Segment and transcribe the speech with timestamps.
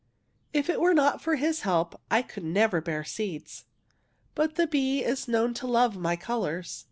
[0.01, 0.03] ^*
[0.51, 3.65] If it were not for his help I could never bear seeds.
[4.33, 6.79] But the bee is known to love my colours.